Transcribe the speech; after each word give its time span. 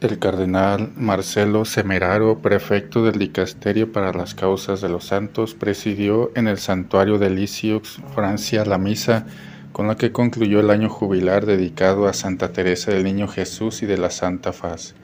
El 0.00 0.20
cardenal 0.20 0.92
Marcelo 0.94 1.64
Semeraro, 1.64 2.38
prefecto 2.38 3.04
del 3.04 3.18
Dicasterio 3.18 3.90
para 3.90 4.12
las 4.12 4.32
Causas 4.32 4.80
de 4.80 4.88
los 4.88 5.06
Santos, 5.06 5.54
presidió 5.54 6.30
en 6.36 6.46
el 6.46 6.58
santuario 6.58 7.18
de 7.18 7.30
Lisieux, 7.30 8.00
Francia, 8.14 8.64
la 8.64 8.78
misa 8.78 9.26
con 9.72 9.88
la 9.88 9.96
que 9.96 10.12
concluyó 10.12 10.60
el 10.60 10.70
año 10.70 10.88
jubilar 10.88 11.46
dedicado 11.46 12.06
a 12.06 12.12
Santa 12.12 12.52
Teresa 12.52 12.92
del 12.92 13.02
Niño 13.02 13.26
Jesús 13.26 13.82
y 13.82 13.86
de 13.86 13.98
la 13.98 14.10
Santa 14.10 14.52
Faz. 14.52 14.94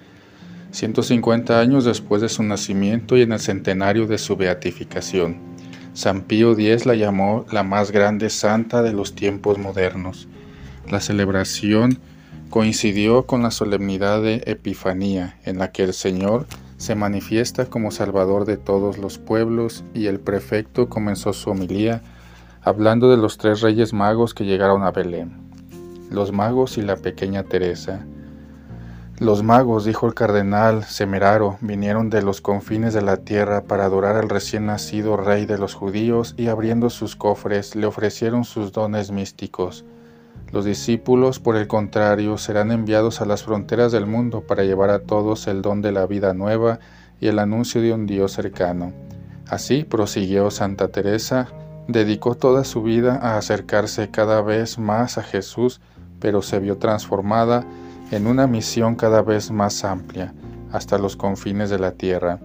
150 0.71 1.59
años 1.59 1.85
después 1.85 2.23
de 2.23 2.29
su 2.29 2.45
nacimiento 2.45 3.17
y 3.17 3.23
en 3.23 3.33
el 3.33 3.41
centenario 3.41 4.07
de 4.07 4.19
su 4.19 4.37
beatificación, 4.37 5.39
San 5.93 6.23
Pío 6.23 6.53
X 6.53 6.87
la 6.87 6.95
llamó 6.95 7.47
la 7.51 7.65
más 7.65 7.91
grande 7.91 8.31
santa 8.31 8.81
de 8.81 8.93
los 8.93 9.17
tiempos 9.17 9.59
modernos. 9.59 10.29
La 10.89 11.01
celebración 11.01 11.99
coincidió 12.55 13.27
con 13.27 13.43
la 13.43 13.51
solemnidad 13.51 14.23
de 14.23 14.45
Epifanía, 14.47 15.37
en 15.45 15.59
la 15.59 15.73
que 15.73 15.83
el 15.83 15.93
Señor 15.93 16.47
se 16.77 16.95
manifiesta 16.95 17.67
como 17.67 17.91
Salvador 17.91 18.45
de 18.45 18.57
todos 18.57 18.97
los 18.97 19.19
pueblos, 19.19 19.83
y 19.93 20.07
el 20.07 20.21
prefecto 20.21 20.89
comenzó 20.89 21.33
su 21.33 21.51
homilía 21.51 22.01
hablando 22.63 23.11
de 23.11 23.17
los 23.17 23.39
tres 23.39 23.61
reyes 23.61 23.93
magos 23.93 24.35
que 24.35 24.45
llegaron 24.45 24.85
a 24.85 24.93
Belén, 24.93 25.33
los 26.13 26.31
magos 26.31 26.79
y 26.79 26.83
la 26.83 26.95
pequeña 26.95 27.43
Teresa. 27.43 28.07
Los 29.19 29.43
magos, 29.43 29.85
dijo 29.85 30.07
el 30.07 30.15
cardenal 30.15 30.85
Semeraro, 30.85 31.59
vinieron 31.61 32.09
de 32.09 32.23
los 32.23 32.41
confines 32.41 32.95
de 32.95 33.03
la 33.03 33.17
tierra 33.17 33.63
para 33.65 33.87
adorar 33.87 34.15
al 34.15 34.29
recién 34.29 34.67
nacido 34.67 35.17
rey 35.17 35.45
de 35.45 35.59
los 35.59 35.75
judíos 35.75 36.37
y 36.39 36.47
abriendo 36.47 36.89
sus 36.89 37.17
cofres 37.17 37.75
le 37.75 37.87
ofrecieron 37.87 38.45
sus 38.45 38.71
dones 38.71 39.11
místicos 39.11 39.85
los 40.55 40.65
discípulos, 40.65 41.41
por 41.41 41.57
el 41.57 41.67
contrario, 41.67 42.39
serán 42.39 42.71
enviados 42.71 43.21
a 43.21 43.25
las 43.25 43.43
fronteras 43.43 43.91
del 43.91 44.07
mundo 44.07 44.43
para 44.43 44.63
llevar 44.63 44.89
a 44.91 45.01
todos 45.01 45.49
el 45.49 45.63
don 45.63 45.83
de 45.83 45.91
la 45.91 46.07
vida 46.07 46.33
nueva 46.33 46.79
y 47.21 47.27
el 47.27 47.41
anuncio 47.41 47.83
de 47.83 47.93
un 47.93 48.07
Dios 48.07 48.35
cercano. 48.35 48.93
Así 49.49 49.83
prosiguió 49.83 50.53
Santa 50.53 50.87
Teresa, 50.87 51.49
dedicó 51.89 52.37
toda 52.37 52.63
su 52.63 52.85
vida 52.85 53.17
a 53.17 53.37
acercarse 53.37 54.13
cada 54.13 54.43
vez 54.43 54.79
más 54.79 55.19
a 55.19 55.25
Jesús, 55.25 55.81
pero 56.21 56.41
se 56.41 56.61
vio 56.61 56.79
transformada 56.79 57.67
en 58.13 58.29
una 58.29 58.47
misión 58.47 58.95
cada 58.95 59.23
vez 59.23 59.51
más 59.51 59.83
amplia, 59.85 60.35
hasta 60.71 60.99
los 60.99 61.17
confines 61.17 61.69
de 61.69 61.81
la 61.81 61.91
tierra. 61.91 62.39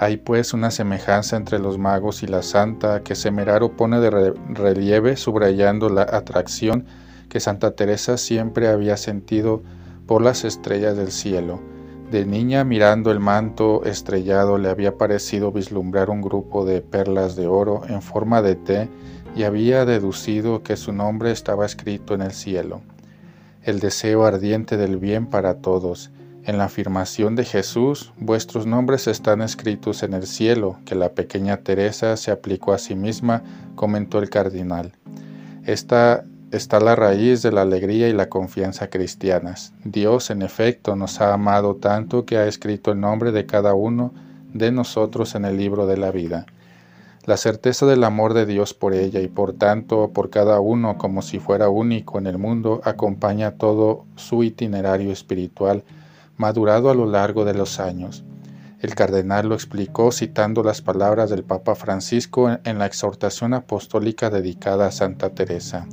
Hay 0.00 0.16
pues 0.16 0.54
una 0.54 0.72
semejanza 0.72 1.36
entre 1.36 1.60
los 1.60 1.78
magos 1.78 2.24
y 2.24 2.26
la 2.26 2.42
santa 2.42 3.04
que 3.04 3.14
Semeraro 3.14 3.76
pone 3.76 4.00
de 4.00 4.34
relieve 4.48 5.16
subrayando 5.16 5.88
la 5.88 6.02
atracción 6.02 6.84
que 7.34 7.40
Santa 7.40 7.72
Teresa 7.72 8.16
siempre 8.16 8.68
había 8.68 8.96
sentido 8.96 9.60
por 10.06 10.22
las 10.22 10.44
estrellas 10.44 10.96
del 10.96 11.10
cielo. 11.10 11.60
De 12.12 12.24
niña 12.24 12.62
mirando 12.62 13.10
el 13.10 13.18
manto 13.18 13.82
estrellado 13.84 14.56
le 14.56 14.68
había 14.68 14.98
parecido 14.98 15.50
vislumbrar 15.50 16.10
un 16.10 16.22
grupo 16.22 16.64
de 16.64 16.80
perlas 16.80 17.34
de 17.34 17.48
oro 17.48 17.82
en 17.88 18.02
forma 18.02 18.40
de 18.40 18.54
T 18.54 18.88
y 19.34 19.42
había 19.42 19.84
deducido 19.84 20.62
que 20.62 20.76
su 20.76 20.92
nombre 20.92 21.32
estaba 21.32 21.66
escrito 21.66 22.14
en 22.14 22.22
el 22.22 22.30
cielo. 22.30 22.82
El 23.64 23.80
deseo 23.80 24.26
ardiente 24.26 24.76
del 24.76 24.98
bien 24.98 25.26
para 25.26 25.56
todos. 25.56 26.12
En 26.44 26.56
la 26.56 26.66
afirmación 26.66 27.34
de 27.34 27.44
Jesús, 27.44 28.12
vuestros 28.16 28.64
nombres 28.64 29.08
están 29.08 29.42
escritos 29.42 30.04
en 30.04 30.14
el 30.14 30.28
cielo, 30.28 30.78
que 30.84 30.94
la 30.94 31.08
pequeña 31.08 31.56
Teresa 31.56 32.16
se 32.16 32.30
aplicó 32.30 32.72
a 32.72 32.78
sí 32.78 32.94
misma, 32.94 33.42
comentó 33.74 34.20
el 34.20 34.30
cardinal. 34.30 34.92
Esta 35.64 36.22
está 36.56 36.78
la 36.78 36.94
raíz 36.94 37.42
de 37.42 37.50
la 37.50 37.62
alegría 37.62 38.08
y 38.08 38.12
la 38.12 38.28
confianza 38.28 38.88
cristianas. 38.88 39.72
Dios, 39.84 40.30
en 40.30 40.42
efecto, 40.42 40.94
nos 40.94 41.20
ha 41.20 41.34
amado 41.34 41.76
tanto 41.76 42.24
que 42.24 42.36
ha 42.36 42.46
escrito 42.46 42.92
el 42.92 43.00
nombre 43.00 43.32
de 43.32 43.44
cada 43.44 43.74
uno 43.74 44.12
de 44.52 44.70
nosotros 44.70 45.34
en 45.34 45.44
el 45.44 45.56
libro 45.56 45.86
de 45.86 45.96
la 45.96 46.10
vida. 46.10 46.46
La 47.24 47.36
certeza 47.36 47.86
del 47.86 48.04
amor 48.04 48.34
de 48.34 48.46
Dios 48.46 48.74
por 48.74 48.94
ella 48.94 49.20
y 49.20 49.28
por 49.28 49.54
tanto 49.54 50.10
por 50.12 50.30
cada 50.30 50.60
uno 50.60 50.98
como 50.98 51.22
si 51.22 51.38
fuera 51.38 51.68
único 51.68 52.18
en 52.18 52.26
el 52.26 52.38
mundo 52.38 52.80
acompaña 52.84 53.52
todo 53.52 54.04
su 54.14 54.44
itinerario 54.44 55.10
espiritual 55.10 55.82
madurado 56.36 56.90
a 56.90 56.94
lo 56.94 57.06
largo 57.06 57.44
de 57.44 57.54
los 57.54 57.80
años. 57.80 58.24
El 58.80 58.94
cardenal 58.94 59.48
lo 59.48 59.54
explicó 59.54 60.12
citando 60.12 60.62
las 60.62 60.82
palabras 60.82 61.30
del 61.30 61.42
Papa 61.42 61.74
Francisco 61.74 62.50
en 62.64 62.78
la 62.78 62.86
exhortación 62.86 63.54
apostólica 63.54 64.28
dedicada 64.28 64.86
a 64.86 64.92
Santa 64.92 65.30
Teresa. 65.30 65.86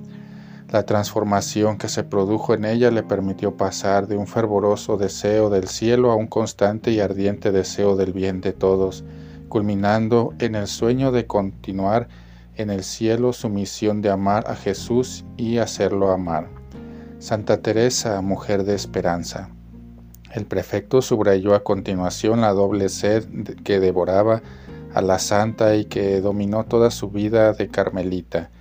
La 0.71 0.83
transformación 0.83 1.77
que 1.77 1.89
se 1.89 2.05
produjo 2.05 2.53
en 2.53 2.63
ella 2.63 2.91
le 2.91 3.03
permitió 3.03 3.57
pasar 3.57 4.07
de 4.07 4.15
un 4.15 4.25
fervoroso 4.25 4.95
deseo 4.95 5.49
del 5.49 5.67
cielo 5.67 6.11
a 6.11 6.15
un 6.15 6.27
constante 6.27 6.91
y 6.91 7.01
ardiente 7.01 7.51
deseo 7.51 7.97
del 7.97 8.13
bien 8.13 8.39
de 8.39 8.53
todos, 8.53 9.03
culminando 9.49 10.33
en 10.39 10.55
el 10.55 10.67
sueño 10.67 11.11
de 11.11 11.27
continuar 11.27 12.07
en 12.55 12.69
el 12.69 12.85
cielo 12.85 13.33
su 13.33 13.49
misión 13.49 14.01
de 14.01 14.11
amar 14.11 14.45
a 14.47 14.55
Jesús 14.55 15.25
y 15.35 15.57
hacerlo 15.57 16.09
amar. 16.11 16.47
Santa 17.19 17.61
Teresa, 17.61 18.21
mujer 18.21 18.63
de 18.63 18.73
esperanza. 18.73 19.49
El 20.33 20.45
prefecto 20.45 21.01
subrayó 21.01 21.53
a 21.53 21.65
continuación 21.65 22.39
la 22.39 22.53
doble 22.53 22.87
sed 22.87 23.25
que 23.65 23.81
devoraba 23.81 24.41
a 24.93 25.01
la 25.01 25.19
santa 25.19 25.75
y 25.75 25.83
que 25.83 26.21
dominó 26.21 26.63
toda 26.63 26.91
su 26.91 27.09
vida 27.09 27.51
de 27.51 27.67
carmelita 27.67 28.51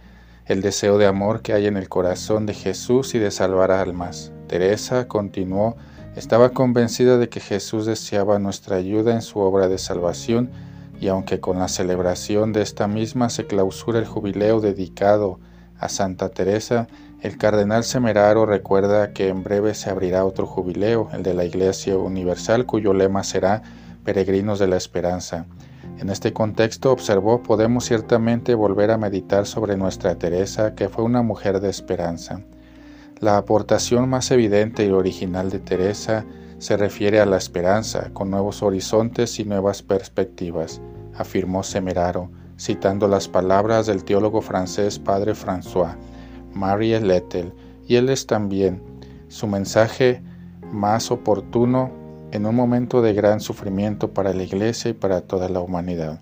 el 0.50 0.62
deseo 0.62 0.98
de 0.98 1.06
amor 1.06 1.42
que 1.42 1.52
hay 1.52 1.68
en 1.68 1.76
el 1.76 1.88
corazón 1.88 2.44
de 2.44 2.54
Jesús 2.54 3.14
y 3.14 3.20
de 3.20 3.30
salvar 3.30 3.70
almas. 3.70 4.32
Teresa 4.48 5.06
continuó, 5.06 5.76
estaba 6.16 6.48
convencida 6.48 7.18
de 7.18 7.28
que 7.28 7.38
Jesús 7.38 7.86
deseaba 7.86 8.40
nuestra 8.40 8.74
ayuda 8.74 9.14
en 9.14 9.22
su 9.22 9.38
obra 9.38 9.68
de 9.68 9.78
salvación 9.78 10.50
y 11.00 11.06
aunque 11.06 11.38
con 11.38 11.60
la 11.60 11.68
celebración 11.68 12.52
de 12.52 12.62
esta 12.62 12.88
misma 12.88 13.30
se 13.30 13.46
clausura 13.46 14.00
el 14.00 14.06
jubileo 14.06 14.60
dedicado 14.60 15.38
a 15.78 15.88
Santa 15.88 16.30
Teresa, 16.30 16.88
el 17.20 17.38
cardenal 17.38 17.84
Semeraro 17.84 18.44
recuerda 18.44 19.12
que 19.12 19.28
en 19.28 19.44
breve 19.44 19.74
se 19.74 19.88
abrirá 19.88 20.24
otro 20.24 20.48
jubileo, 20.48 21.10
el 21.12 21.22
de 21.22 21.34
la 21.34 21.44
Iglesia 21.44 21.96
Universal, 21.96 22.66
cuyo 22.66 22.92
lema 22.92 23.22
será 23.22 23.62
Peregrinos 24.02 24.58
de 24.58 24.66
la 24.66 24.76
Esperanza. 24.78 25.46
En 26.00 26.08
este 26.08 26.32
contexto, 26.32 26.92
observó, 26.92 27.42
podemos 27.42 27.84
ciertamente 27.84 28.54
volver 28.54 28.90
a 28.90 28.96
meditar 28.96 29.44
sobre 29.44 29.76
nuestra 29.76 30.14
Teresa, 30.14 30.74
que 30.74 30.88
fue 30.88 31.04
una 31.04 31.20
mujer 31.20 31.60
de 31.60 31.68
esperanza. 31.68 32.40
La 33.18 33.36
aportación 33.36 34.08
más 34.08 34.30
evidente 34.30 34.86
y 34.86 34.90
original 34.92 35.50
de 35.50 35.58
Teresa 35.58 36.24
se 36.56 36.78
refiere 36.78 37.20
a 37.20 37.26
la 37.26 37.36
esperanza, 37.36 38.08
con 38.14 38.30
nuevos 38.30 38.62
horizontes 38.62 39.38
y 39.40 39.44
nuevas 39.44 39.82
perspectivas, 39.82 40.80
afirmó 41.18 41.62
Semeraro, 41.62 42.30
citando 42.58 43.06
las 43.06 43.28
palabras 43.28 43.84
del 43.84 44.02
teólogo 44.02 44.40
francés 44.40 44.98
Padre 44.98 45.34
François, 45.34 45.98
Marie 46.54 46.98
Lettel, 46.98 47.52
y 47.86 47.96
él 47.96 48.08
es 48.08 48.26
también 48.26 48.82
su 49.28 49.46
mensaje 49.46 50.22
más 50.72 51.10
oportuno 51.10 51.99
en 52.32 52.46
un 52.46 52.54
momento 52.54 53.02
de 53.02 53.12
gran 53.12 53.40
sufrimiento 53.40 54.12
para 54.12 54.32
la 54.32 54.42
Iglesia 54.42 54.90
y 54.90 54.94
para 54.94 55.20
toda 55.20 55.48
la 55.48 55.60
humanidad. 55.60 56.20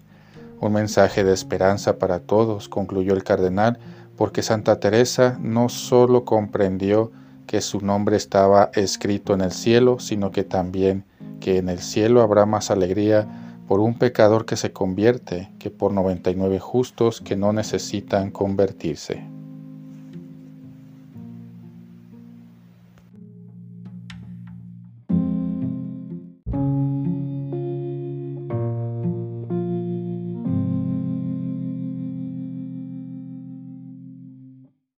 Un 0.60 0.72
mensaje 0.72 1.24
de 1.24 1.32
esperanza 1.32 1.98
para 1.98 2.20
todos, 2.20 2.68
concluyó 2.68 3.14
el 3.14 3.24
cardenal, 3.24 3.78
porque 4.16 4.42
Santa 4.42 4.80
Teresa 4.80 5.38
no 5.40 5.68
sólo 5.68 6.24
comprendió 6.24 7.12
que 7.46 7.60
su 7.60 7.80
nombre 7.80 8.16
estaba 8.16 8.70
escrito 8.74 9.34
en 9.34 9.40
el 9.40 9.52
cielo, 9.52 10.00
sino 10.00 10.30
que 10.32 10.44
también 10.44 11.04
que 11.40 11.58
en 11.58 11.68
el 11.68 11.78
cielo 11.78 12.22
habrá 12.22 12.46
más 12.46 12.70
alegría 12.70 13.26
por 13.68 13.80
un 13.80 13.98
pecador 13.98 14.46
que 14.46 14.56
se 14.56 14.72
convierte 14.72 15.50
que 15.58 15.70
por 15.70 15.92
99 15.92 16.58
justos 16.58 17.20
que 17.20 17.36
no 17.36 17.52
necesitan 17.52 18.30
convertirse. 18.30 19.37